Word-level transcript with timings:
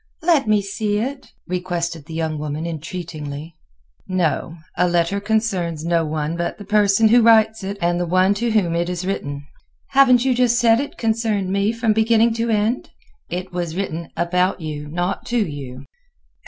"Let 0.23 0.47
me 0.47 0.63
see 0.63 0.97
it," 0.97 1.27
requested 1.45 2.05
the 2.07 2.15
young 2.15 2.39
woman, 2.39 2.65
entreatingly. 2.65 3.53
"No; 4.07 4.57
a 4.75 4.87
letter 4.87 5.19
concerns 5.19 5.85
no 5.85 6.03
one 6.03 6.35
but 6.35 6.57
the 6.57 6.65
person 6.65 7.09
who 7.09 7.21
writes 7.21 7.63
it 7.63 7.77
and 7.79 7.99
the 7.99 8.07
one 8.07 8.33
to 8.33 8.49
whom 8.49 8.73
it 8.75 8.89
is 8.89 9.05
written." 9.05 9.45
"Haven't 9.89 10.25
you 10.25 10.33
just 10.33 10.57
said 10.57 10.79
it 10.79 10.97
concerned 10.97 11.51
me 11.51 11.71
from 11.71 11.93
beginning 11.93 12.33
to 12.33 12.49
end?" 12.49 12.89
"It 13.29 13.53
was 13.53 13.75
written 13.75 14.09
about 14.17 14.59
you, 14.59 14.87
not 14.87 15.23
to 15.27 15.37
you. 15.47 15.85